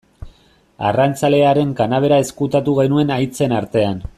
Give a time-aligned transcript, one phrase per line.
[0.91, 4.03] Arrantzalearen kanabera ezkutatu genuen haitzen artean.